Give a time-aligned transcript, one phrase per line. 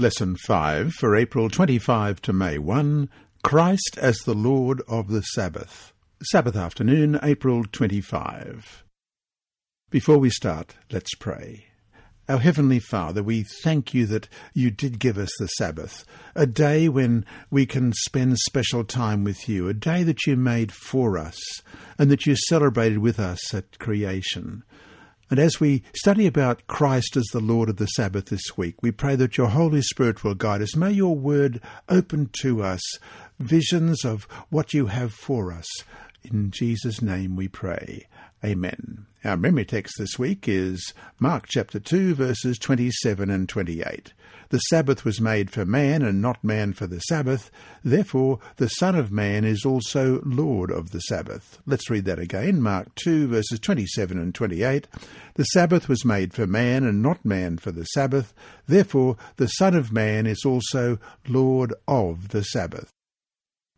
[0.00, 3.10] Lesson 5 for April 25 to May 1
[3.42, 5.92] Christ as the Lord of the Sabbath.
[6.22, 8.84] Sabbath afternoon, April 25.
[9.90, 11.64] Before we start, let's pray.
[12.28, 16.04] Our Heavenly Father, we thank you that you did give us the Sabbath,
[16.36, 20.70] a day when we can spend special time with you, a day that you made
[20.70, 21.40] for us,
[21.98, 24.62] and that you celebrated with us at creation.
[25.30, 28.90] And as we study about Christ as the Lord of the Sabbath this week, we
[28.90, 30.74] pray that your Holy Spirit will guide us.
[30.74, 32.80] May your word open to us
[33.38, 35.66] visions of what you have for us.
[36.22, 38.06] In Jesus' name we pray.
[38.44, 39.06] Amen.
[39.24, 44.12] Our memory text this week is Mark chapter 2, verses 27 and 28.
[44.50, 47.50] The Sabbath was made for man, and not man for the Sabbath.
[47.84, 51.60] Therefore, the Son of Man is also Lord of the Sabbath.
[51.66, 52.62] Let's read that again.
[52.62, 54.88] Mark 2, verses 27 and 28.
[55.34, 58.32] The Sabbath was made for man, and not man for the Sabbath.
[58.66, 62.90] Therefore, the Son of Man is also Lord of the Sabbath.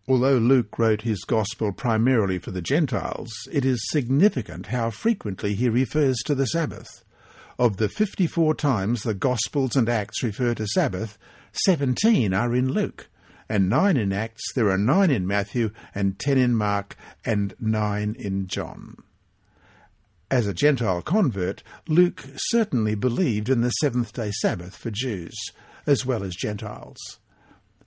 [0.06, 5.68] Although Luke wrote his Gospel primarily for the Gentiles, it is significant how frequently he
[5.68, 7.04] refers to the Sabbath.
[7.60, 11.18] Of the 54 times the Gospels and Acts refer to Sabbath,
[11.66, 13.10] 17 are in Luke,
[13.50, 18.16] and 9 in Acts, there are 9 in Matthew, and 10 in Mark, and 9
[18.18, 18.96] in John.
[20.30, 25.36] As a Gentile convert, Luke certainly believed in the seventh day Sabbath for Jews,
[25.86, 27.18] as well as Gentiles.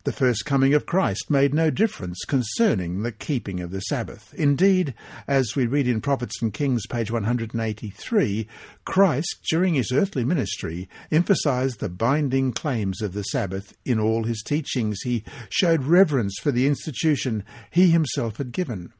[0.05, 4.33] The first coming of Christ made no difference concerning the keeping of the Sabbath.
[4.33, 4.93] Indeed,
[5.29, 8.45] as we read in Prophets and Kings, page 183,
[8.83, 14.43] Christ, during his earthly ministry, emphasized the binding claims of the Sabbath in all his
[14.43, 14.99] teachings.
[15.03, 18.91] He showed reverence for the institution he himself had given.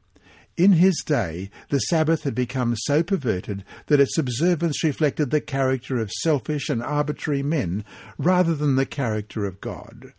[0.56, 5.98] In his day, the Sabbath had become so perverted that its observance reflected the character
[6.00, 7.84] of selfish and arbitrary men
[8.16, 10.14] rather than the character of God.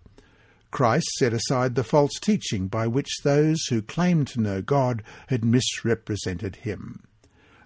[0.76, 5.46] Christ set aside the false teaching by which those who claimed to know God had
[5.46, 7.02] misrepresented him.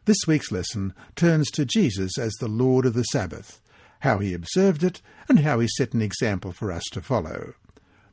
[0.06, 3.62] This week's lesson turns to Jesus as the Lord of the Sabbath,
[4.02, 7.56] how he observed it, and how he set an example for us to follow.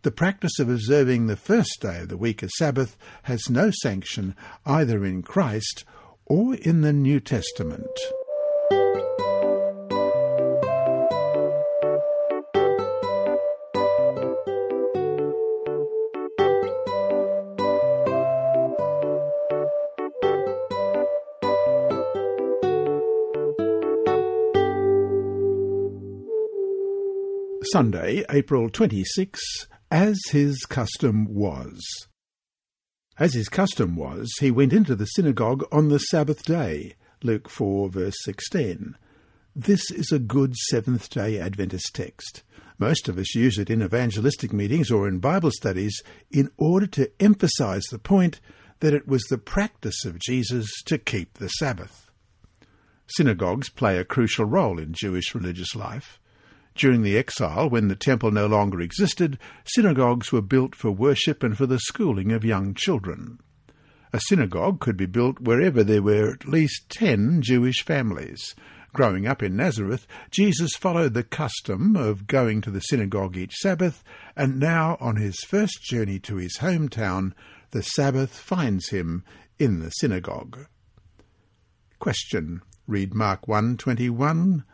[0.00, 4.34] The practice of observing the first day of the week as Sabbath has no sanction
[4.64, 5.84] either in Christ
[6.24, 8.00] or in the New Testament.
[27.72, 29.40] Sunday, April 26,
[29.90, 31.84] as his custom was.
[33.18, 36.94] As his custom was, he went into the synagogue on the Sabbath day.
[37.22, 38.96] Luke 4, verse 16.
[39.54, 42.44] This is a good Seventh day Adventist text.
[42.78, 47.10] Most of us use it in evangelistic meetings or in Bible studies in order to
[47.20, 48.40] emphasize the point
[48.80, 52.10] that it was the practice of Jesus to keep the Sabbath.
[53.08, 56.20] Synagogues play a crucial role in Jewish religious life.
[56.76, 61.56] During the exile, when the temple no longer existed, synagogues were built for worship and
[61.56, 63.38] for the schooling of young children.
[64.12, 68.54] A synagogue could be built wherever there were at least ten Jewish families.
[68.92, 74.04] Growing up in Nazareth, Jesus followed the custom of going to the synagogue each Sabbath,
[74.36, 77.32] and now on his first journey to his hometown,
[77.70, 79.24] the Sabbath finds him
[79.58, 80.66] in the synagogue.
[81.98, 82.60] Question.
[82.86, 84.64] Read Mark 1:21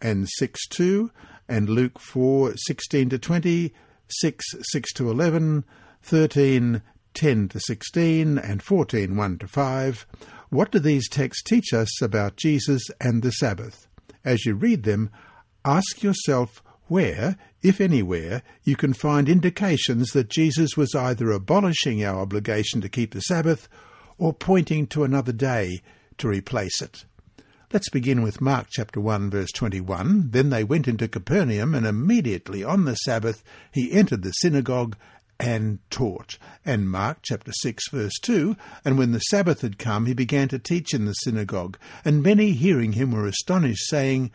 [0.00, 1.10] and 6:2
[1.48, 3.72] and Luke 4 16 to 20,
[4.08, 5.64] 6 6 to 11,
[6.02, 6.82] 13
[7.14, 10.06] 10 to 16, and 14 1 to 5.
[10.50, 13.88] What do these texts teach us about Jesus and the Sabbath?
[14.24, 15.10] As you read them,
[15.64, 22.20] ask yourself where, if anywhere, you can find indications that Jesus was either abolishing our
[22.20, 23.68] obligation to keep the Sabbath
[24.18, 25.80] or pointing to another day
[26.18, 27.04] to replace it.
[27.72, 30.30] Let's begin with Mark chapter 1 verse 21.
[30.30, 34.96] Then they went into Capernaum, and immediately on the Sabbath he entered the synagogue
[35.40, 36.38] and taught.
[36.64, 40.60] And Mark chapter 6 verse 2, and when the Sabbath had come, he began to
[40.60, 44.30] teach in the synagogue, and many hearing him were astonished, saying,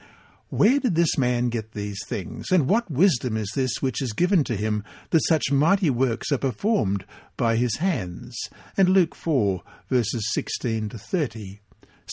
[0.49, 2.51] where did this man get these things?
[2.51, 6.37] And what wisdom is this which is given to him, that such mighty works are
[6.37, 7.05] performed
[7.37, 8.37] by his hands?
[8.75, 11.61] And Luke 4, verses 16 to 30.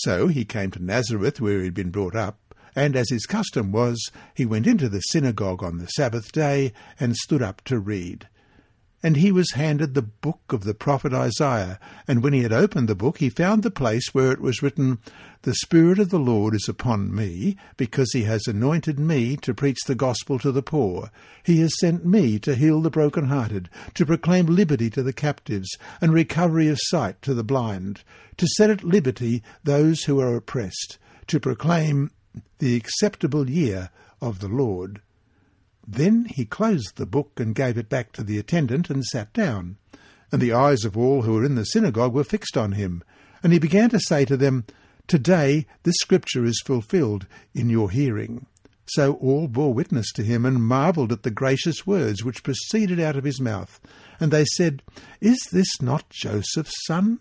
[0.02, 3.72] So he came to Nazareth, where he had been brought up, and as his custom
[3.72, 8.28] was, he went into the synagogue on the Sabbath day and stood up to read.
[9.00, 11.78] And he was handed the book of the prophet Isaiah.
[12.08, 14.98] And when he had opened the book, he found the place where it was written,
[15.42, 19.78] The Spirit of the Lord is upon me, because he has anointed me to preach
[19.86, 21.12] the gospel to the poor.
[21.44, 26.12] He has sent me to heal the broken-hearted, to proclaim liberty to the captives, and
[26.12, 28.02] recovery of sight to the blind,
[28.36, 30.98] to set at liberty those who are oppressed,
[31.28, 32.10] to proclaim
[32.58, 33.90] the acceptable year
[34.20, 35.00] of the Lord.
[35.90, 39.78] Then he closed the book and gave it back to the attendant and sat down.
[40.30, 43.02] And the eyes of all who were in the synagogue were fixed on him.
[43.42, 44.66] And he began to say to them,
[45.06, 48.44] Today this scripture is fulfilled in your hearing.
[48.88, 53.16] So all bore witness to him and marvelled at the gracious words which proceeded out
[53.16, 53.80] of his mouth.
[54.20, 54.82] And they said,
[55.22, 57.20] Is this not Joseph's son?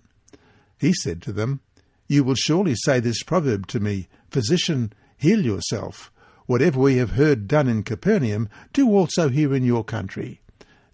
[0.77, 1.61] He said to them,
[2.09, 6.11] You will surely say this proverb to me, Physician, heal yourself.
[6.47, 10.41] Whatever we have heard done in Capernaum, do also here in your country.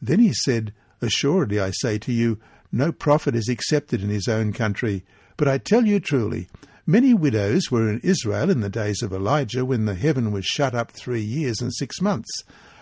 [0.01, 2.39] Then he said, Assuredly I say to you,
[2.71, 5.05] no prophet is accepted in his own country.
[5.37, 6.49] But I tell you truly,
[6.87, 10.73] many widows were in Israel in the days of Elijah, when the heaven was shut
[10.73, 12.31] up three years and six months,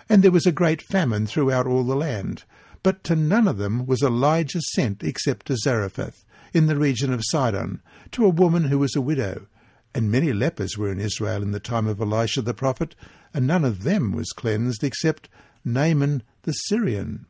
[0.07, 2.45] and there was a great famine throughout all the land.
[2.83, 7.21] But to none of them was Elijah sent except to Zarephath, in the region of
[7.25, 7.81] Sidon,
[8.11, 9.47] to a woman who was a widow.
[9.93, 12.95] And many lepers were in Israel in the time of Elisha the prophet,
[13.33, 15.29] and none of them was cleansed except
[15.65, 17.25] Naaman the Syrian.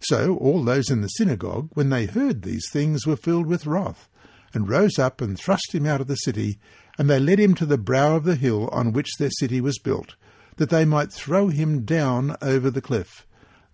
[0.00, 4.08] So all those in the synagogue, when they heard these things, were filled with wrath,
[4.54, 6.58] and rose up and thrust him out of the city,
[6.98, 9.78] and they led him to the brow of the hill on which their city was
[9.78, 10.16] built,
[10.56, 13.26] that they might throw him down over the cliff.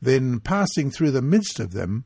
[0.03, 2.05] Then, passing through the midst of them,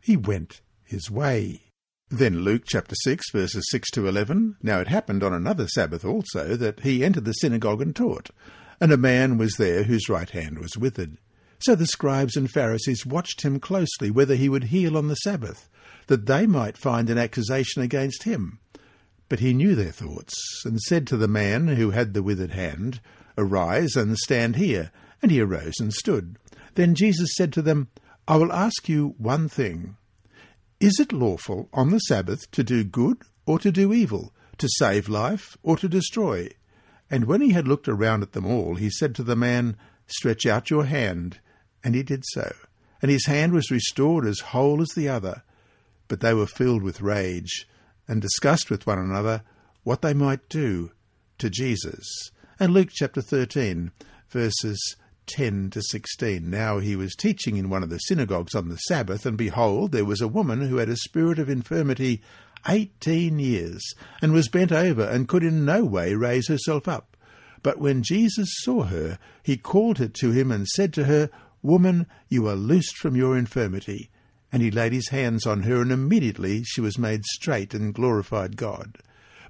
[0.00, 1.69] he went his way.
[2.12, 4.56] Then Luke chapter 6, verses 6 to 11.
[4.64, 8.30] Now it happened on another Sabbath also that he entered the synagogue and taught,
[8.80, 11.18] and a man was there whose right hand was withered.
[11.60, 15.68] So the scribes and Pharisees watched him closely whether he would heal on the Sabbath,
[16.08, 18.58] that they might find an accusation against him.
[19.28, 20.34] But he knew their thoughts,
[20.64, 23.00] and said to the man who had the withered hand,
[23.38, 24.90] Arise and stand here.
[25.22, 26.38] And he arose and stood.
[26.74, 27.88] Then Jesus said to them,
[28.26, 29.96] I will ask you one thing.
[30.80, 35.10] Is it lawful on the Sabbath to do good or to do evil, to save
[35.10, 36.48] life or to destroy?
[37.10, 40.46] And when he had looked around at them all, he said to the man, Stretch
[40.46, 41.38] out your hand.
[41.84, 42.54] And he did so.
[43.02, 45.42] And his hand was restored as whole as the other.
[46.08, 47.68] But they were filled with rage,
[48.08, 49.42] and discussed with one another
[49.82, 50.92] what they might do
[51.38, 52.30] to Jesus.
[52.58, 53.92] And Luke chapter 13,
[54.30, 54.96] verses
[55.30, 56.48] 10 to 16.
[56.48, 60.04] Now he was teaching in one of the synagogues on the Sabbath, and behold, there
[60.04, 62.20] was a woman who had a spirit of infirmity
[62.68, 63.82] eighteen years,
[64.20, 67.16] and was bent over, and could in no way raise herself up.
[67.62, 71.30] But when Jesus saw her, he called her to him, and said to her,
[71.62, 74.10] Woman, you are loosed from your infirmity.
[74.52, 78.56] And he laid his hands on her, and immediately she was made straight, and glorified
[78.56, 78.98] God.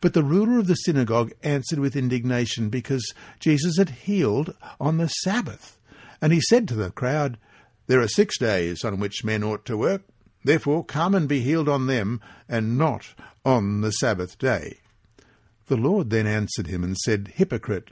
[0.00, 5.08] But the ruler of the synagogue answered with indignation because Jesus had healed on the
[5.08, 5.78] Sabbath.
[6.22, 7.38] And he said to the crowd,
[7.86, 10.02] There are six days on which men ought to work.
[10.42, 13.14] Therefore come and be healed on them, and not
[13.44, 14.78] on the Sabbath day.
[15.66, 17.90] The Lord then answered him and said, Hypocrite,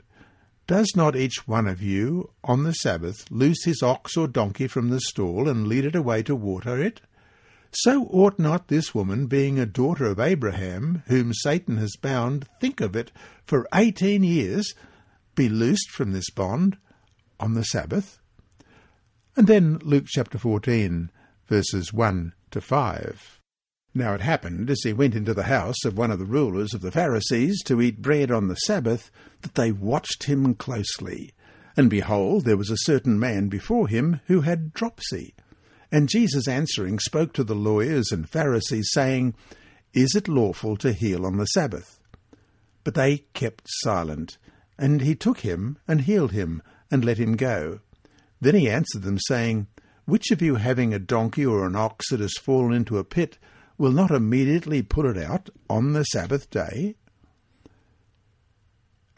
[0.67, 4.89] does not each one of you on the Sabbath loose his ox or donkey from
[4.89, 7.01] the stall and lead it away to water it?
[7.71, 12.81] So ought not this woman, being a daughter of Abraham, whom Satan has bound, think
[12.81, 13.11] of it,
[13.45, 14.73] for eighteen years,
[15.35, 16.77] be loosed from this bond
[17.39, 18.19] on the Sabbath?
[19.35, 21.11] And then Luke chapter 14,
[21.47, 23.39] verses 1 to 5.
[23.93, 26.81] Now it happened, as he went into the house of one of the rulers of
[26.81, 29.09] the Pharisees to eat bread on the Sabbath,
[29.41, 31.31] that they watched him closely.
[31.77, 35.35] And behold, there was a certain man before him who had dropsy.
[35.91, 39.33] And Jesus answering spoke to the lawyers and Pharisees, saying,
[39.93, 41.99] Is it lawful to heal on the Sabbath?
[42.83, 44.37] But they kept silent.
[44.77, 47.79] And he took him, and healed him, and let him go.
[48.39, 49.67] Then he answered them, saying,
[50.05, 53.37] Which of you having a donkey or an ox that has fallen into a pit,
[53.77, 56.95] will not immediately pull it out on the Sabbath day?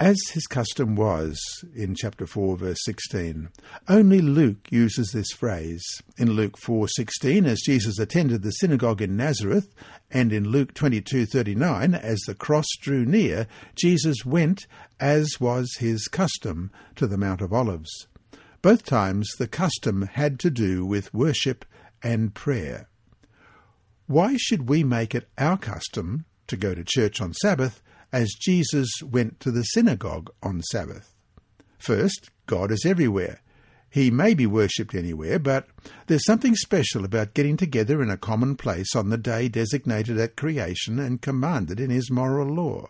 [0.01, 1.39] As his custom was
[1.75, 3.49] in chapter 4 verse 16.
[3.87, 5.83] Only Luke uses this phrase.
[6.17, 9.75] In Luke 4:16 as Jesus attended the synagogue in Nazareth
[10.09, 14.65] and in Luke 22:39 as the cross drew near, Jesus went
[14.99, 18.07] as was his custom to the Mount of Olives.
[18.63, 21.63] Both times the custom had to do with worship
[22.01, 22.89] and prayer.
[24.07, 28.89] Why should we make it our custom to go to church on Sabbath as Jesus
[29.03, 31.15] went to the synagogue on Sabbath.
[31.77, 33.41] First, God is everywhere.
[33.89, 35.67] He may be worshipped anywhere, but
[36.07, 40.37] there's something special about getting together in a common place on the day designated at
[40.37, 42.87] creation and commanded in His moral law.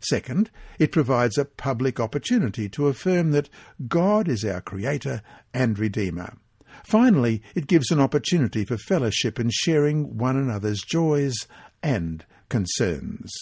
[0.00, 3.50] Second, it provides a public opportunity to affirm that
[3.88, 5.22] God is our Creator
[5.52, 6.36] and Redeemer.
[6.84, 11.34] Finally, it gives an opportunity for fellowship and sharing one another's joys
[11.82, 13.32] and concerns.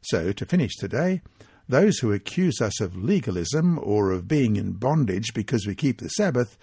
[0.00, 1.22] So, to finish today,
[1.68, 6.08] those who accuse us of legalism or of being in bondage because we keep the
[6.08, 6.56] Sabbath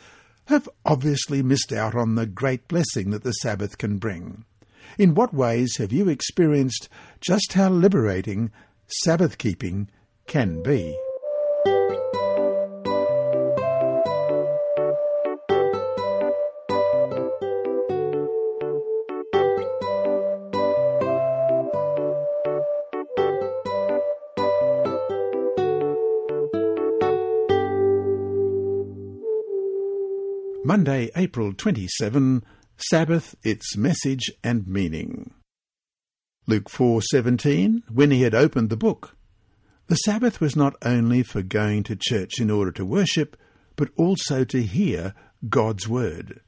[0.46, 4.46] have obviously missed out on the great blessing that the Sabbath can bring.
[4.98, 6.90] In what ways have you experienced
[7.20, 8.52] just how liberating
[8.88, 9.90] Sabbath keeping
[10.28, 10.98] can be?
[30.76, 32.44] Monday, April 27,
[32.76, 35.32] Sabbath, its message and meaning.
[36.48, 39.16] Luke 4:17 When he had opened the book
[39.88, 43.38] The Sabbath was not only for going to church in order to worship
[43.78, 45.14] but also to hear
[45.48, 46.42] God's word.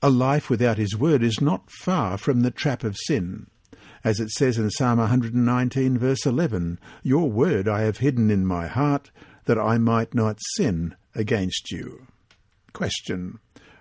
[0.00, 3.48] A life without his word is not far from the trap of sin.
[4.02, 8.66] As it says in Psalm 119 verse 11, Your word I have hidden in my
[8.66, 9.10] heart
[9.44, 12.06] that I might not sin against you.
[12.72, 13.40] Question.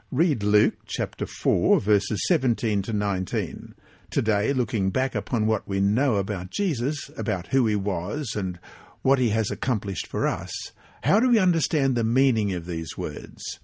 [0.09, 3.75] Read Luke chapter 4, verses 17 to 19.
[4.09, 8.57] Today, looking back upon what we know about Jesus, about who he was, and
[9.01, 10.71] what he has accomplished for us,
[11.03, 13.59] how do we understand the meaning of these words?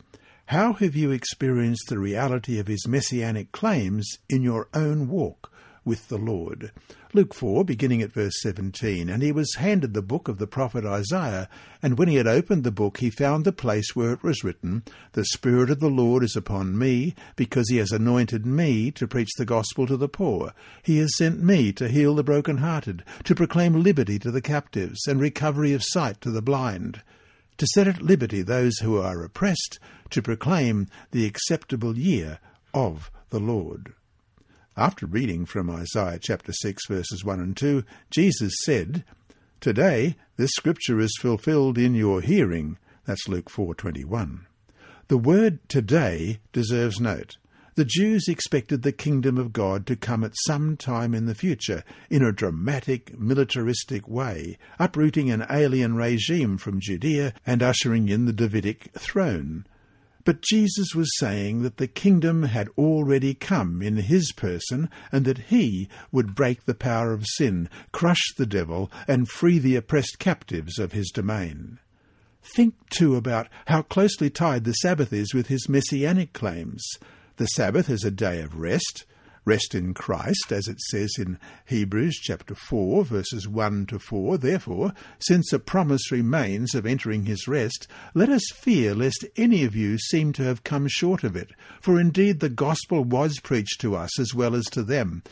[0.48, 5.50] How have you experienced the reality of his messianic claims in your own walk
[5.86, 6.72] with the Lord?
[7.14, 9.10] Luke 4, beginning at verse 17.
[9.10, 11.48] And he was handed the book of the prophet Isaiah,
[11.82, 14.84] and when he had opened the book, he found the place where it was written,
[15.12, 19.30] The Spirit of the Lord is upon me, because he has anointed me to preach
[19.38, 20.54] the gospel to the poor.
[20.82, 25.20] He has sent me to heal the broken-hearted, to proclaim liberty to the captives, and
[25.20, 27.02] recovery of sight to the blind,
[27.58, 29.78] to set at liberty those who are oppressed,
[30.10, 32.40] to proclaim the acceptable year
[32.74, 33.94] of the Lord.
[34.76, 39.04] After reading from Isaiah chapter 6 verses 1 and 2, Jesus said,
[39.62, 42.80] Today this scripture is fulfilled in your hearing.
[43.06, 44.48] That's Luke 4:21.
[45.10, 47.38] The word today deserves note.
[47.76, 51.84] The Jews expected the kingdom of God to come at some time in the future
[52.10, 58.34] in a dramatic, militaristic way, uprooting an alien regime from Judea and ushering in the
[58.34, 59.68] Davidic throne.
[60.26, 65.50] But Jesus was saying that the kingdom had already come in his person and that
[65.50, 70.80] he would break the power of sin, crush the devil, and free the oppressed captives
[70.80, 71.80] of his domain.
[72.56, 76.84] Think, too, about how closely tied the Sabbath is with his messianic claims.
[77.38, 79.06] The Sabbath is a day of rest,
[79.46, 84.38] Rest in Christ, as it says in Hebrews chapter 4, verses 1 to 4.
[84.38, 89.76] Therefore, since a promise remains of entering his rest, let us fear lest any of
[89.76, 91.52] you seem to have come short of it.
[91.82, 95.24] For indeed the gospel was preached to us as well as to them.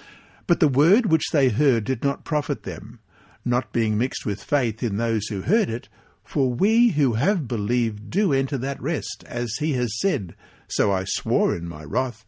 [0.46, 3.00] But the word which they heard did not profit them,
[3.46, 5.88] not being mixed with faith in those who heard it.
[6.26, 10.36] For we who have believed do enter that rest, as he has said,
[10.68, 12.26] So I swore in my wrath,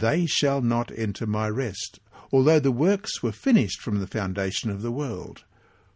[0.00, 2.00] they shall not enter my rest,
[2.32, 5.44] although the works were finished from the foundation of the world.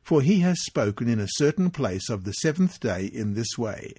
[0.02, 3.94] For he has spoken in a certain place of the seventh day in this way,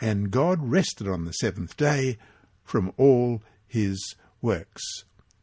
[0.00, 2.18] and God rested on the seventh day
[2.64, 4.82] from all his works.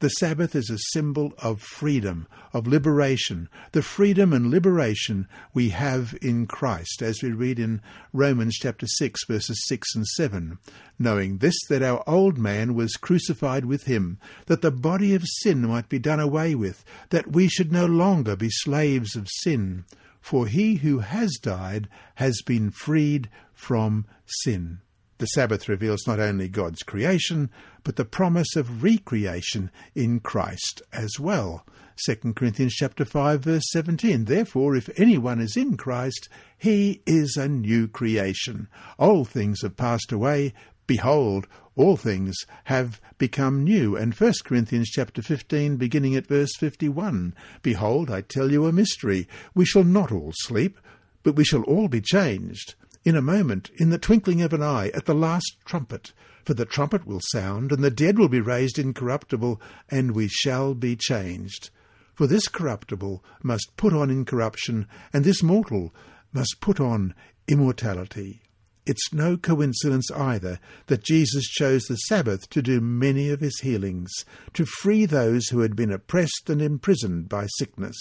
[0.01, 6.17] The Sabbath is a symbol of freedom, of liberation, the freedom and liberation we have
[6.24, 10.58] in Christ, as we read in Romans chapter 6, verses 6 and 7.
[10.98, 14.17] Knowing this, that our old man was crucified with him,
[14.48, 18.36] that the body of sin might be done away with, that we should no longer
[18.36, 19.86] be slaves of sin.
[20.20, 24.79] For he who has died has been freed from sin.
[25.21, 27.51] The Sabbath reveals not only God's creation,
[27.83, 31.63] but the promise of recreation in Christ as well.
[32.07, 37.47] 2 Corinthians chapter 5 verse 17 Therefore if anyone is in Christ he is a
[37.47, 38.67] new creation.
[38.97, 40.55] Old things have passed away.
[40.87, 43.95] Behold all things have become new.
[43.95, 49.27] And 1 Corinthians chapter 15 beginning at verse 51 Behold I tell you a mystery.
[49.53, 50.79] We shall not all sleep
[51.21, 52.73] but we shall all be changed
[53.03, 56.13] in a moment, in the twinkling of an eye, at the last trumpet.
[56.46, 60.74] For the trumpet will sound, and the dead will be raised incorruptible, and we shall
[60.74, 61.70] be changed.
[62.13, 65.93] For this corruptible must put on incorruption, and this mortal
[66.34, 67.13] must put on
[67.48, 68.41] immortality.
[68.86, 74.12] It's no coincidence either that Jesus chose the Sabbath to do many of his healings,
[74.53, 77.96] to free those who had been oppressed and imprisoned by sickness.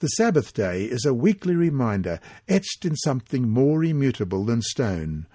[0.00, 5.26] The Sabbath day is a weekly reminder, etched in something more immutable than stone,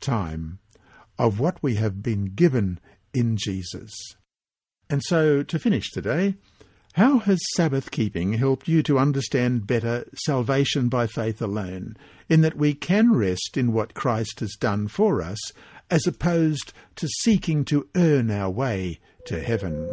[0.00, 0.60] time,
[1.18, 2.78] of what we have been given
[3.12, 3.90] in Jesus.
[4.88, 6.36] And so, to finish today,
[6.92, 11.96] how has Sabbath keeping helped you to understand better salvation by faith alone,
[12.28, 15.40] in that we can rest in what Christ has done for us,
[15.90, 19.88] as opposed to seeking to earn our way to heaven?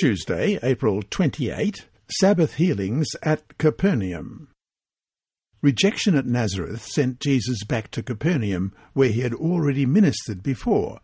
[0.00, 1.86] Tuesday, April 28,
[2.20, 4.48] Sabbath healings at Capernaum.
[5.60, 11.00] Rejection at Nazareth sent Jesus back to Capernaum, where he had already ministered before.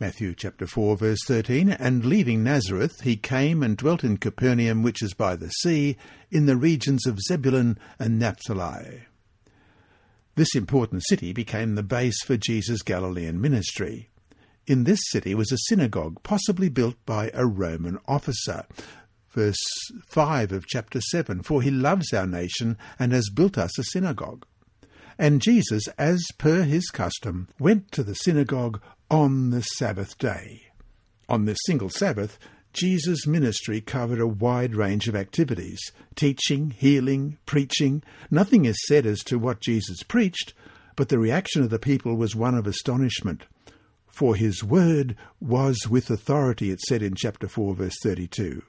[0.00, 5.02] Matthew chapter 4 verse 13, and leaving Nazareth, he came and dwelt in Capernaum, which
[5.02, 5.98] is by the sea,
[6.30, 9.02] in the regions of Zebulun and Naphtali.
[10.36, 14.08] This important city became the base for Jesus' Galilean ministry.
[14.68, 18.66] In this city was a synagogue, possibly built by a Roman officer.
[19.30, 19.56] Verse
[20.08, 24.44] 5 of chapter 7 For he loves our nation and has built us a synagogue.
[25.18, 30.64] And Jesus, as per his custom, went to the synagogue on the Sabbath day.
[31.30, 32.38] On this single Sabbath,
[32.74, 35.80] Jesus' ministry covered a wide range of activities
[36.14, 38.02] teaching, healing, preaching.
[38.30, 40.52] Nothing is said as to what Jesus preached,
[40.94, 43.44] but the reaction of the people was one of astonishment.
[44.08, 48.62] For his word was with authority, it said in chapter 4, verse 32.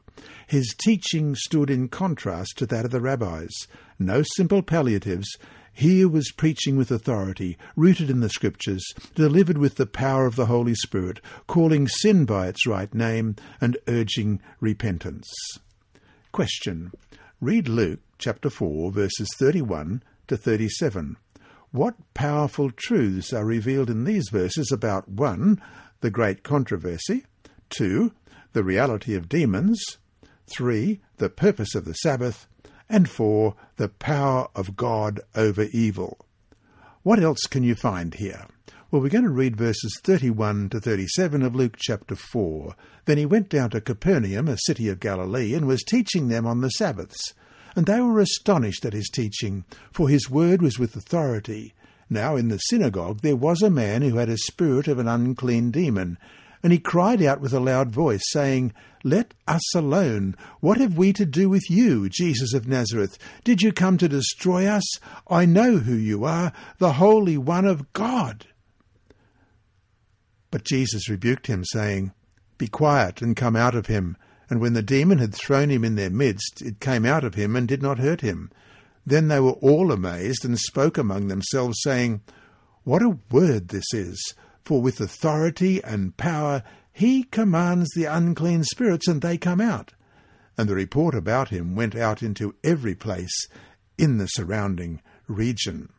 [0.47, 3.67] His teaching stood in contrast to that of the rabbis.
[3.97, 5.27] No simple palliatives.
[5.73, 10.47] Here was preaching with authority, rooted in the Scriptures, delivered with the power of the
[10.47, 15.31] Holy Spirit, calling sin by its right name, and urging repentance.
[16.31, 16.91] Question.
[17.39, 21.15] Read Luke chapter 4, verses 31 to 37.
[21.71, 25.61] What powerful truths are revealed in these verses about 1.
[26.01, 27.25] The great controversy,
[27.69, 28.11] 2.
[28.53, 29.79] The reality of demons,
[30.55, 30.99] 3.
[31.17, 32.47] The purpose of the Sabbath,
[32.89, 33.53] and 4.
[33.75, 36.17] The power of God over evil.
[37.03, 38.47] What else can you find here?
[38.89, 42.73] Well, we're going to read verses 31 to 37 of Luke chapter 4.
[43.05, 46.61] Then he went down to Capernaum, a city of Galilee, and was teaching them on
[46.61, 47.35] the Sabbaths.
[47.75, 51.73] And they were astonished at his teaching, for his word was with authority.
[52.09, 55.71] Now in the synagogue there was a man who had a spirit of an unclean
[55.71, 56.17] demon,
[56.61, 60.35] and he cried out with a loud voice, saying, Let us alone.
[60.59, 63.17] What have we to do with you, Jesus of Nazareth?
[63.43, 64.83] Did you come to destroy us?
[65.29, 68.47] I know who you are, the Holy One of God.
[70.51, 72.11] But Jesus rebuked him, saying,
[72.57, 74.17] Be quiet and come out of him.
[74.49, 77.55] And when the demon had thrown him in their midst, it came out of him
[77.55, 78.49] and did not hurt him.
[79.05, 82.21] Then they were all amazed and spoke among themselves, saying,
[82.83, 84.33] What a word this is!
[84.63, 89.93] For with authority and power he commands the unclean spirits, and they come out.
[90.57, 93.47] And the report about him went out into every place
[93.97, 95.89] in the surrounding region.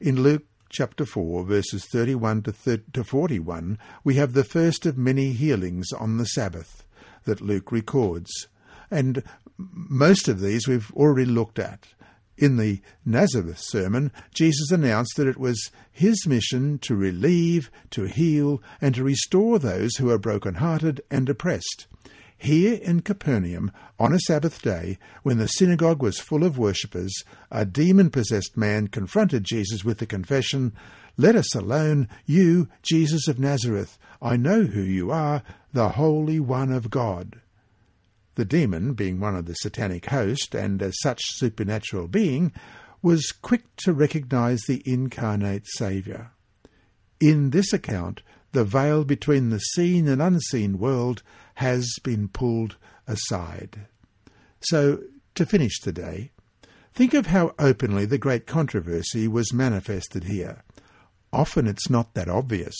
[0.00, 2.44] In Luke chapter 4, verses 31
[2.92, 6.84] to 41, we have the first of many healings on the Sabbath
[7.28, 8.48] that Luke records.
[8.90, 9.22] And
[9.56, 11.86] most of these we've already looked at.
[12.36, 18.62] In the Nazareth sermon, Jesus announced that it was his mission to relieve, to heal,
[18.80, 21.88] and to restore those who are broken-hearted and oppressed.
[22.36, 27.12] Here in Capernaum, on a Sabbath day, when the synagogue was full of worshippers,
[27.50, 30.72] a demon possessed man confronted Jesus with the confession,
[31.16, 33.98] Let us alone, you, Jesus of Nazareth.
[34.22, 37.40] I know who you are, the Holy One of God.
[38.36, 42.52] The demon, being one of the satanic host and as such supernatural being,
[43.02, 46.32] was quick to recognize the incarnate Saviour.
[47.20, 51.22] In this account, the veil between the seen and unseen world
[51.54, 52.76] has been pulled
[53.06, 53.86] aside.
[54.60, 55.00] So,
[55.34, 56.30] to finish today,
[56.94, 60.62] think of how openly the great controversy was manifested here.
[61.32, 62.76] Often it's not that obvious.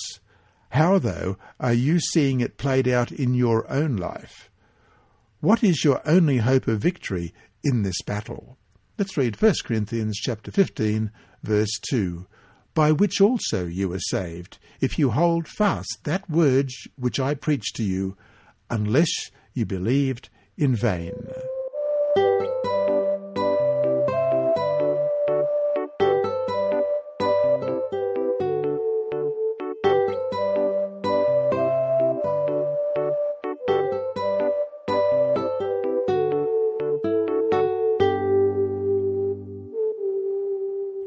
[0.71, 4.51] How, though, are you seeing it played out in your own life?
[5.41, 8.59] What is your only hope of victory in this battle?
[8.99, 11.11] Let's read 1 Corinthians chapter 15
[11.43, 12.27] verse 2.
[12.75, 17.77] By which also you are saved, if you hold fast that word which I preached
[17.77, 18.17] to you,
[18.71, 21.29] unless you believed in vain.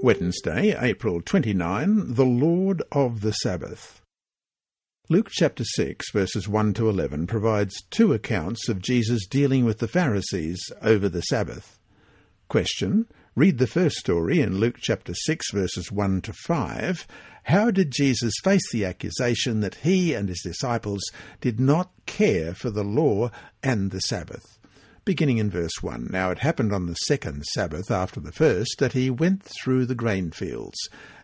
[0.04, 4.02] Wednesday, April 29, the Lord of the Sabbath.
[5.10, 9.88] Luke chapter 6, verses 1 to 11 provides two accounts of Jesus dealing with the
[9.88, 11.78] Pharisees over the Sabbath.
[12.48, 13.06] Question.
[13.36, 17.08] Read the first story in Luke chapter 6, verses 1 to 5.
[17.44, 21.04] How did Jesus face the accusation that he and his disciples
[21.42, 23.30] did not care for the law
[23.62, 24.58] and the Sabbath?
[25.06, 26.10] Beginning in verse 1.
[26.12, 29.96] Now it happened on the second Sabbath after the first that he went through the
[29.96, 30.78] grain fields,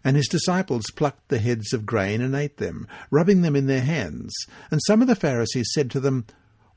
[0.04, 3.82] and his disciples plucked the heads of grain and ate them, rubbing them in their
[3.82, 4.34] hands.
[4.72, 6.26] And some of the Pharisees said to them,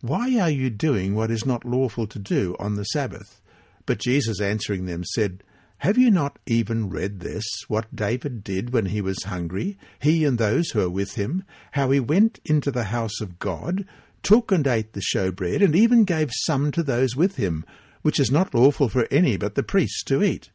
[0.00, 3.40] Why are you doing what is not lawful to do on the Sabbath?
[3.86, 5.42] But Jesus answering them said,
[5.80, 10.36] have you not even read this, what David did when he was hungry, he and
[10.36, 13.86] those who are with him, how he went into the house of God,
[14.22, 17.64] took and ate the showbread, and even gave some to those with him,
[18.02, 20.50] which is not lawful for any but the priests to eat.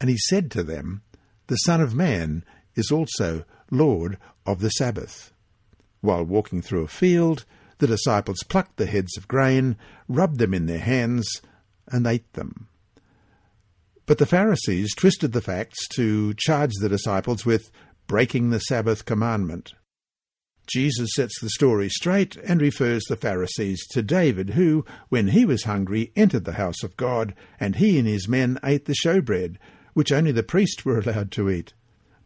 [0.00, 1.02] And he said to them,
[1.46, 5.32] The Son of Man is also Lord of the Sabbath.
[6.00, 7.44] While walking through a field,
[7.78, 9.76] the disciples plucked the heads of grain,
[10.08, 11.42] rubbed them in their hands,
[11.88, 12.68] and ate them.
[14.06, 17.70] But the Pharisees twisted the facts to charge the disciples with
[18.06, 19.74] breaking the Sabbath commandment.
[20.68, 25.64] Jesus sets the story straight and refers the Pharisees to David, who, when he was
[25.64, 29.56] hungry, entered the house of God, and he and his men ate the showbread,
[29.94, 31.72] which only the priests were allowed to eat.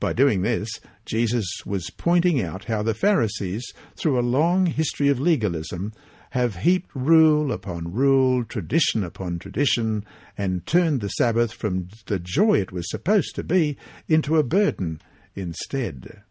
[0.01, 0.69] By doing this,
[1.05, 5.93] Jesus was pointing out how the Pharisees, through a long history of legalism,
[6.31, 10.05] have heaped rule upon rule, tradition upon tradition,
[10.37, 13.77] and turned the Sabbath from the joy it was supposed to be
[14.09, 15.01] into a burden
[15.37, 16.23] instead.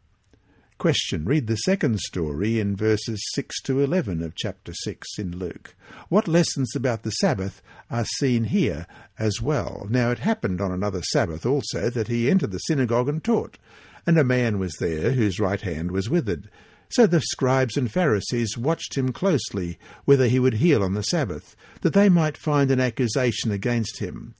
[0.81, 1.25] Question.
[1.25, 5.75] Read the second story in verses 6 to 11 of chapter 6 in Luke.
[6.09, 8.87] What lessons about the Sabbath are seen here
[9.19, 9.85] as well?
[9.91, 13.59] Now it happened on another Sabbath also that he entered the synagogue and taught,
[14.07, 16.49] and a man was there whose right hand was withered.
[16.89, 21.55] So the scribes and Pharisees watched him closely, whether he would heal on the Sabbath,
[21.81, 24.33] that they might find an accusation against him.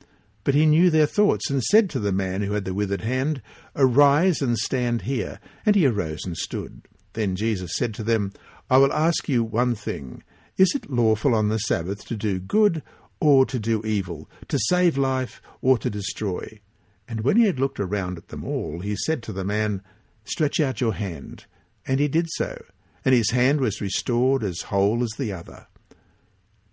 [0.43, 3.41] But he knew their thoughts, and said to the man who had the withered hand,
[3.75, 5.39] Arise and stand here.
[5.65, 6.87] And he arose and stood.
[7.13, 8.33] Then Jesus said to them,
[8.69, 10.23] I will ask you one thing.
[10.57, 12.81] Is it lawful on the Sabbath to do good
[13.19, 16.59] or to do evil, to save life or to destroy?
[17.07, 19.81] And when he had looked around at them all, he said to the man,
[20.23, 21.45] Stretch out your hand.
[21.85, 22.63] And he did so,
[23.03, 25.67] and his hand was restored as whole as the other.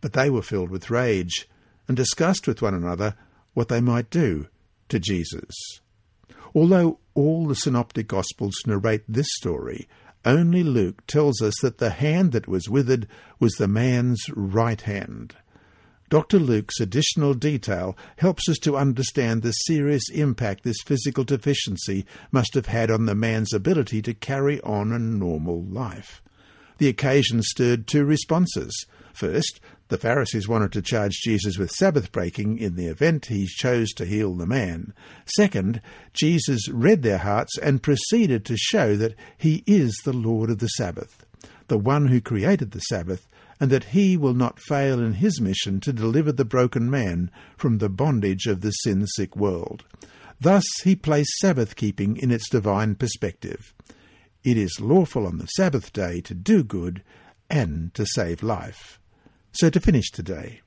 [0.00, 1.48] But they were filled with rage,
[1.88, 3.16] and discussed with one another
[3.58, 4.46] what they might do
[4.88, 5.80] to Jesus.
[6.54, 9.88] Although all the synoptic Gospels narrate this story,
[10.24, 13.08] only Luke tells us that the hand that was withered
[13.40, 15.34] was the man's right hand.
[16.08, 16.38] Dr.
[16.38, 22.66] Luke's additional detail helps us to understand the serious impact this physical deficiency must have
[22.66, 26.22] had on the man's ability to carry on a normal life.
[26.78, 28.86] The occasion stirred two responses.
[29.12, 29.58] First,
[29.88, 34.04] the Pharisees wanted to charge Jesus with Sabbath breaking in the event he chose to
[34.04, 34.92] heal the man.
[35.36, 35.80] Second,
[36.12, 40.68] Jesus read their hearts and proceeded to show that he is the Lord of the
[40.68, 41.24] Sabbath,
[41.68, 43.26] the one who created the Sabbath,
[43.60, 47.78] and that he will not fail in his mission to deliver the broken man from
[47.78, 49.84] the bondage of the sin sick world.
[50.40, 53.74] Thus he placed Sabbath keeping in its divine perspective.
[54.44, 57.02] It is lawful on the Sabbath day to do good
[57.50, 59.00] and to save life.
[59.52, 60.60] So to finish today,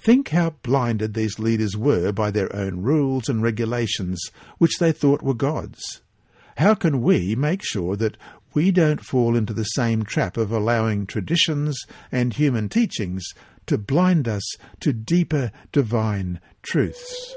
[0.00, 4.20] think how blinded these leaders were by their own rules and regulations,
[4.58, 6.02] which they thought were God's.
[6.58, 8.16] How can we make sure that
[8.54, 11.78] we don't fall into the same trap of allowing traditions
[12.10, 13.24] and human teachings
[13.66, 14.42] to blind us
[14.80, 17.36] to deeper divine truths?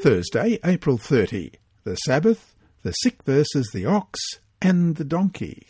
[0.00, 1.50] Thursday, April 30.
[1.82, 4.20] The Sabbath, the sick versus the ox,
[4.62, 5.66] and the donkey.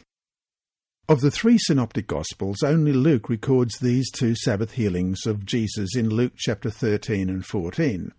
[1.08, 6.10] Of the three synoptic Gospels, only Luke records these two Sabbath healings of Jesus in
[6.10, 8.12] Luke chapter 13 and 14.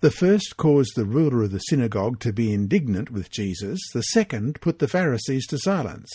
[0.00, 4.62] The first caused the ruler of the synagogue to be indignant with Jesus, the second
[4.62, 6.10] put the Pharisees to silence.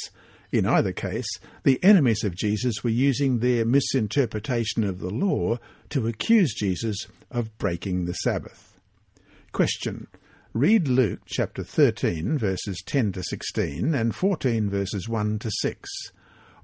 [0.52, 1.30] In either case,
[1.62, 7.56] the enemies of Jesus were using their misinterpretation of the law to accuse Jesus of
[7.60, 8.75] breaking the Sabbath.
[9.56, 10.08] Question.
[10.52, 15.90] Read Luke chapter 13, verses 10 to 16, and 14, verses 1 to 6.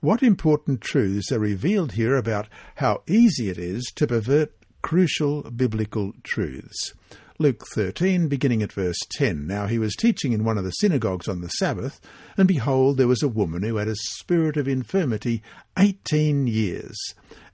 [0.02, 4.52] What important truths are revealed here about how easy it is to pervert
[4.82, 6.94] crucial biblical truths.
[7.40, 9.48] Luke 13, beginning at verse 10.
[9.48, 12.02] Now he was teaching in one of the synagogues on the Sabbath,
[12.36, 15.42] and behold, there was a woman who had a spirit of infirmity
[15.80, 16.98] eighteen years,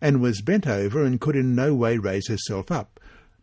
[0.01, 2.96] and was bent over and could in no way raise herself up.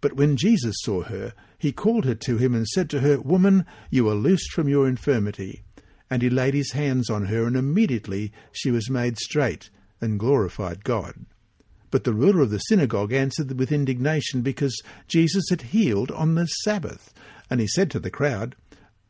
[0.04, 3.64] But when Jesus saw her, he called her to him and said to her, Woman,
[3.88, 5.62] you are loosed from your infirmity.
[6.10, 9.70] And he laid his hands on her, and immediately she was made straight,
[10.02, 11.24] and glorified God.
[11.90, 16.48] But the ruler of the synagogue answered with indignation because Jesus had healed on the
[16.48, 17.14] Sabbath.
[17.48, 18.56] And he said to the crowd,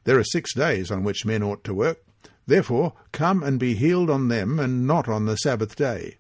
[0.04, 2.04] There are six days on which men ought to work.
[2.46, 6.18] Therefore, come and be healed on them, and not on the Sabbath day.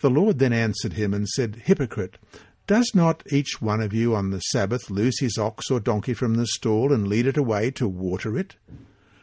[0.00, 2.16] The Lord then answered him and said, Hypocrite,
[2.70, 6.34] does not each one of you on the Sabbath loose his ox or donkey from
[6.34, 8.54] the stall and lead it away to water it?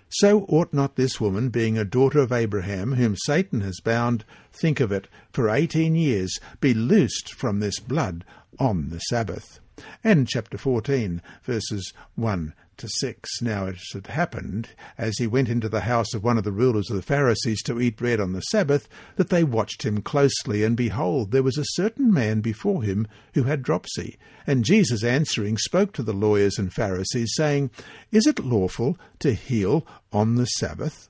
[0.09, 4.81] So ought not this woman, being a daughter of Abraham, whom Satan has bound, think
[4.81, 8.25] of it, for eighteen years, be loosed from this blood
[8.59, 9.61] on the Sabbath?
[10.03, 13.41] And chapter 14, verses 1 to 6.
[13.41, 16.89] Now it had happened, as he went into the house of one of the rulers
[16.89, 20.77] of the Pharisees to eat bread on the Sabbath, that they watched him closely, and
[20.77, 24.17] behold, there was a certain man before him who had dropsy.
[24.45, 27.71] And Jesus answering spoke to the lawyers and Pharisees, saying,
[28.11, 31.09] Is it lawful to heal on the Sabbath?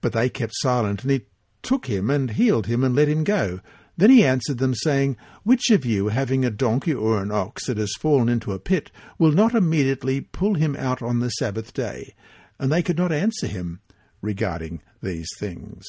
[0.00, 1.22] But they kept silent, and he
[1.62, 3.60] took him and healed him and let him go.
[3.98, 7.78] Then he answered them, saying, Which of you, having a donkey or an ox that
[7.78, 12.14] has fallen into a pit, will not immediately pull him out on the Sabbath day?
[12.60, 13.80] And they could not answer him
[14.22, 15.84] regarding these things.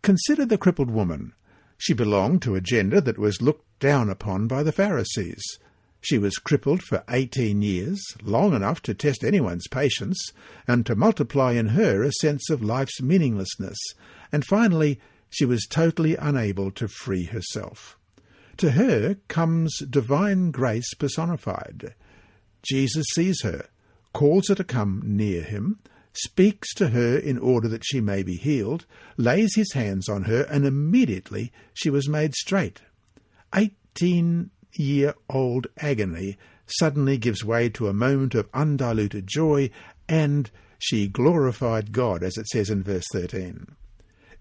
[0.00, 1.34] Consider the crippled woman.
[1.76, 5.42] She belonged to a gender that was looked down upon by the Pharisees.
[6.00, 10.32] She was crippled for eighteen years, long enough to test anyone's patience,
[10.66, 13.78] and to multiply in her a sense of life's meaninglessness,
[14.32, 14.98] and finally
[15.30, 17.98] she was totally unable to free herself.
[18.58, 21.94] To her comes divine grace personified.
[22.62, 23.66] Jesus sees her,
[24.12, 25.78] calls her to come near him,
[26.12, 28.84] speaks to her in order that she may be healed,
[29.16, 32.80] lays his hands on her, and immediately she was made straight.
[33.54, 36.36] Eighteen year old agony
[36.66, 39.70] suddenly gives way to a moment of undiluted joy,
[40.08, 43.66] and she glorified God, as it says in verse 13.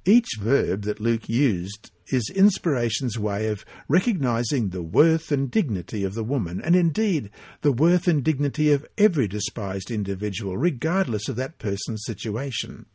[0.07, 6.13] Each verb that Luke used is inspiration's way of recognizing the worth and dignity of
[6.13, 11.59] the woman, and indeed the worth and dignity of every despised individual, regardless of that
[11.59, 12.85] person's situation.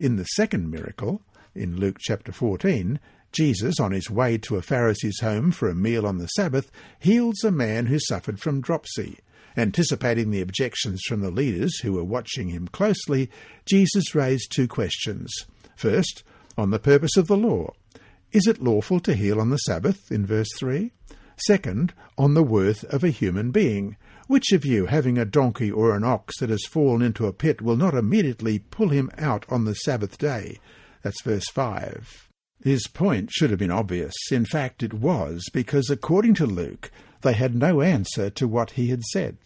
[0.00, 1.20] In the second miracle,
[1.54, 2.98] in Luke chapter 14,
[3.32, 7.44] Jesus, on his way to a Pharisee's home for a meal on the Sabbath, heals
[7.44, 9.18] a man who suffered from dropsy.
[9.54, 13.28] Anticipating the objections from the leaders who were watching him closely,
[13.66, 15.30] Jesus raised two questions.
[15.82, 16.22] First,
[16.56, 17.72] on the purpose of the law.
[18.30, 20.92] Is it lawful to heal on the Sabbath, in verse 3?
[21.44, 23.96] Second, on the worth of a human being.
[24.28, 27.60] Which of you, having a donkey or an ox that has fallen into a pit,
[27.60, 30.60] will not immediately pull him out on the Sabbath day?
[31.02, 32.28] That's verse 5.
[32.62, 34.14] His point should have been obvious.
[34.30, 36.92] In fact, it was, because according to Luke,
[37.22, 39.36] they had no answer to what he had said.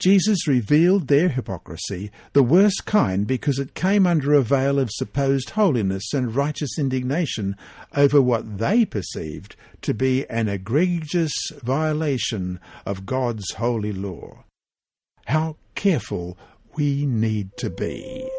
[0.00, 5.50] Jesus revealed their hypocrisy, the worst kind because it came under a veil of supposed
[5.50, 7.54] holiness and righteous indignation
[7.94, 14.44] over what they perceived to be an egregious violation of God's holy law.
[15.26, 16.38] How careful
[16.76, 18.29] we need to be.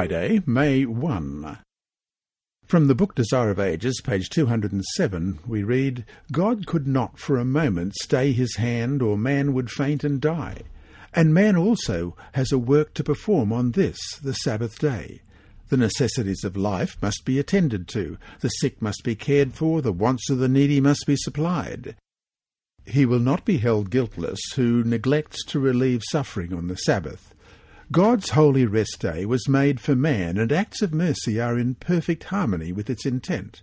[0.00, 1.58] Friday, May 1.
[2.64, 7.44] From the book Desire of Ages, page 207, we read, God could not for a
[7.44, 10.62] moment stay his hand, or man would faint and die.
[11.12, 15.20] And man also has a work to perform on this, the Sabbath day.
[15.68, 19.92] The necessities of life must be attended to, the sick must be cared for, the
[19.92, 21.94] wants of the needy must be supplied.
[22.86, 27.34] He will not be held guiltless who neglects to relieve suffering on the Sabbath.
[27.92, 32.22] God's holy rest day was made for man, and acts of mercy are in perfect
[32.22, 33.62] harmony with its intent.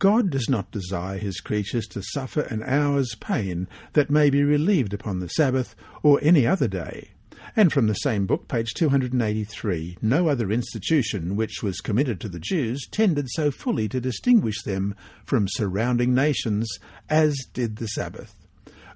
[0.00, 4.92] God does not desire his creatures to suffer an hour's pain that may be relieved
[4.92, 7.10] upon the Sabbath or any other day.
[7.54, 12.40] And from the same book, page 283, no other institution which was committed to the
[12.40, 16.68] Jews tended so fully to distinguish them from surrounding nations
[17.08, 18.41] as did the Sabbath.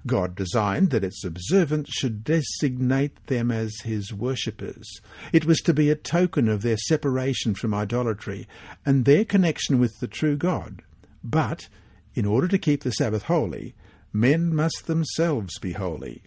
[0.07, 5.01] God designed that its observance should designate them as his worshippers.
[5.31, 8.47] It was to be a token of their separation from idolatry
[8.85, 10.81] and their connection with the true God.
[11.23, 11.67] But,
[12.15, 13.75] in order to keep the Sabbath holy,
[14.11, 16.23] men must themselves be holy.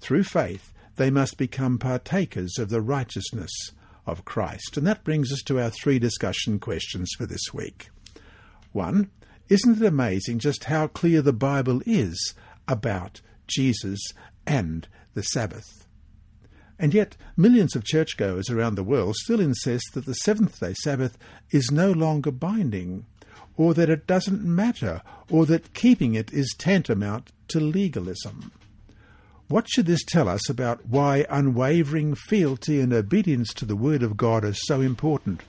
[0.00, 3.52] Through faith, they must become partakers of the righteousness
[4.06, 4.76] of Christ.
[4.76, 7.90] And that brings us to our three discussion questions for this week.
[8.72, 9.10] One,
[9.48, 12.34] isn't it amazing just how clear the Bible is
[12.68, 14.00] about Jesus
[14.46, 15.86] and the Sabbath?
[16.78, 21.16] And yet, millions of churchgoers around the world still insist that the seventh day Sabbath
[21.50, 23.06] is no longer binding,
[23.56, 25.00] or that it doesn't matter,
[25.30, 28.52] or that keeping it is tantamount to legalism.
[29.48, 34.16] What should this tell us about why unwavering fealty and obedience to the Word of
[34.16, 35.42] God is so important?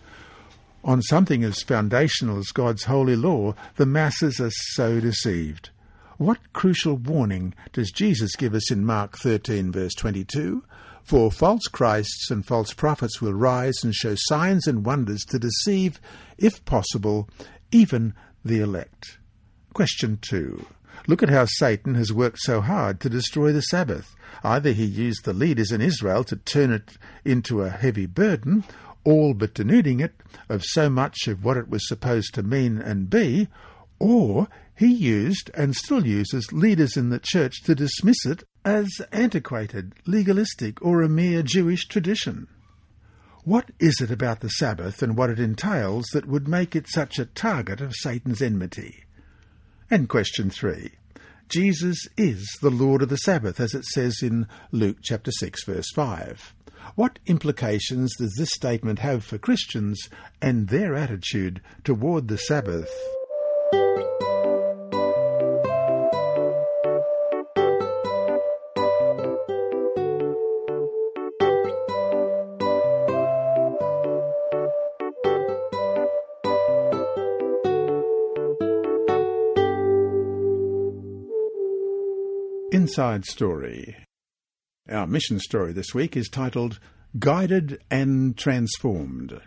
[0.84, 5.72] On something as foundational as God's holy law, the masses are so deceived.
[6.18, 10.64] What crucial warning does Jesus give us in Mark 13, verse 22?
[11.04, 16.02] For false Christs and false prophets will rise and show signs and wonders to deceive,
[16.40, 17.30] if possible,
[17.72, 19.20] even the elect.
[19.74, 20.66] Question 2.
[21.06, 24.16] Look at how Satan has worked so hard to destroy the Sabbath.
[24.44, 28.64] Either he used the leaders in Israel to turn it into a heavy burden,
[29.04, 30.16] all but denuding it
[30.50, 33.50] of so much of what it was supposed to mean and be,
[34.00, 34.48] or
[34.78, 40.80] he used and still uses leaders in the church to dismiss it as antiquated, legalistic,
[40.84, 42.48] or a mere Jewish tradition.
[43.44, 47.18] What is it about the Sabbath and what it entails that would make it such
[47.18, 49.06] a target of Satan's enmity?
[49.90, 50.92] And question three.
[51.50, 55.90] Jesus is the Lord of the Sabbath, as it says in Luke chapter 6, verse
[55.96, 56.54] 5.
[56.96, 60.10] What implications does this statement have for Christians
[60.42, 62.90] and their attitude toward the Sabbath?
[82.78, 83.98] Inside Story.
[84.88, 86.80] Our mission story this week is titled
[87.18, 89.42] Guided and Transformed.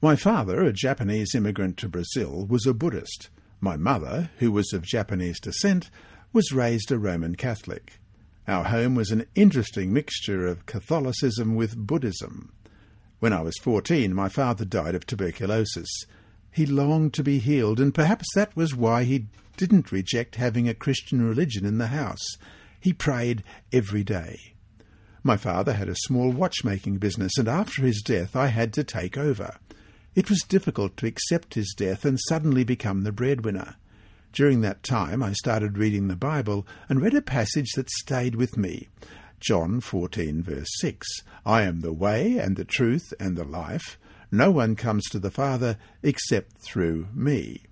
[0.00, 3.30] My father, a Japanese immigrant to Brazil, was a Buddhist.
[3.60, 5.90] My mother, who was of Japanese descent,
[6.32, 7.98] was raised a Roman Catholic.
[8.46, 12.52] Our home was an interesting mixture of Catholicism with Buddhism.
[13.18, 15.88] When I was fourteen, my father died of tuberculosis.
[16.54, 20.74] He longed to be healed, and perhaps that was why he didn't reject having a
[20.74, 22.24] Christian religion in the house.
[22.78, 24.54] He prayed every day.
[25.24, 29.18] My father had a small watchmaking business, and after his death I had to take
[29.18, 29.56] over.
[30.14, 33.74] It was difficult to accept his death and suddenly become the breadwinner.
[34.32, 38.56] During that time I started reading the Bible and read a passage that stayed with
[38.56, 38.90] me.
[39.40, 41.04] John 14 verse 6.
[41.44, 43.98] I am the way and the truth and the life.
[44.34, 47.62] No one comes to the Father except through me.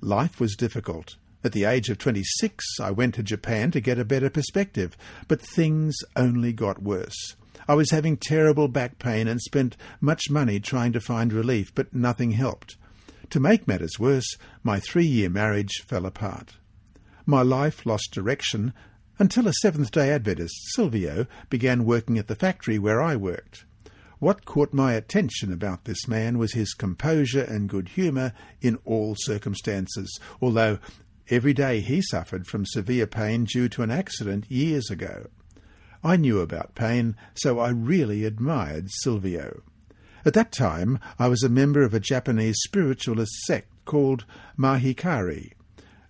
[0.00, 1.16] Life was difficult.
[1.44, 4.96] At the age of 26, I went to Japan to get a better perspective,
[5.28, 7.36] but things only got worse.
[7.68, 11.94] I was having terrible back pain and spent much money trying to find relief, but
[11.94, 12.78] nothing helped.
[13.28, 16.54] To make matters worse, my three year marriage fell apart.
[17.26, 18.72] My life lost direction
[19.18, 23.66] until a Seventh day Adventist, Silvio, began working at the factory where I worked.
[24.18, 29.14] What caught my attention about this man was his composure and good humour in all
[29.18, 30.78] circumstances, although
[31.28, 35.26] every day he suffered from severe pain due to an accident years ago.
[36.02, 39.62] I knew about pain, so I really admired Silvio.
[40.24, 44.24] At that time, I was a member of a Japanese spiritualist sect called
[44.58, 45.52] Mahikari.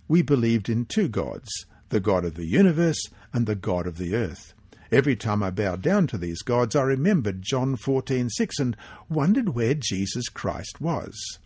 [0.07, 1.49] We believed in two gods,
[1.89, 3.01] the God of the universe
[3.33, 4.53] and the God of the earth.
[4.91, 8.77] Every time I bowed down to these gods, I remembered John 14:6 and
[9.09, 11.39] wondered where Jesus Christ was.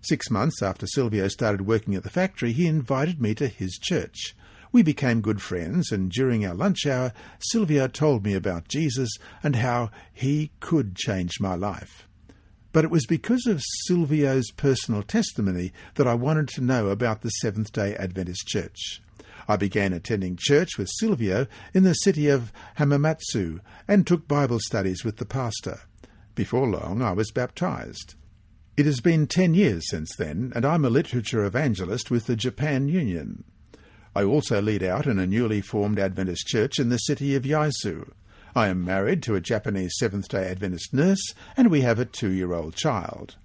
[0.00, 4.34] Six months after Silvio started working at the factory, he invited me to his church.
[4.72, 7.12] We became good friends, and during our lunch hour,
[7.50, 9.10] Silvio told me about Jesus
[9.42, 12.08] and how he could change my life.
[12.72, 17.28] But it was because of Silvio's personal testimony that I wanted to know about the
[17.28, 19.02] Seventh day Adventist Church.
[19.48, 25.04] I began attending church with Silvio in the city of Hamamatsu and took Bible studies
[25.04, 25.80] with the pastor.
[26.34, 28.14] Before long, I was baptized.
[28.76, 32.88] It has been ten years since then, and I'm a literature evangelist with the Japan
[32.88, 33.44] Union.
[34.14, 38.10] I also lead out in a newly formed Adventist church in the city of Yaizu.
[38.54, 42.30] I am married to a Japanese Seventh day Adventist nurse, and we have a two
[42.30, 43.36] year old child.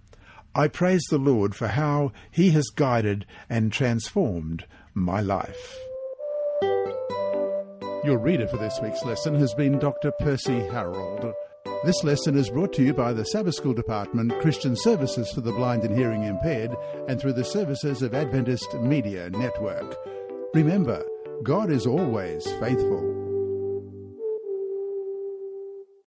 [0.53, 5.77] I praise the Lord for how He has guided and transformed my life.
[8.07, 10.13] Your reader for this week's lesson has been Dr.
[10.19, 11.33] Percy Harold.
[11.83, 15.51] This lesson is brought to you by the Sabbath School Department, Christian Services for the
[15.51, 16.73] Blind and Hearing Impaired,
[17.09, 19.93] and through the services of Adventist Media Network.
[20.53, 21.05] Remember,
[21.43, 23.26] God is always faithful.